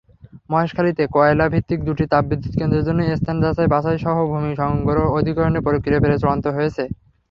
[0.49, 4.51] মহেশখালীতে কয়লাভিত্তিক দুটি তাপবিদ্যুৎকেন্দ্রের জন্য স্থান যাচাই-বাছাইসহ ভূমি
[5.17, 6.83] অধিগ্রহণের প্রক্রিয়া প্রায় চূড়ান্ত হয়েছে।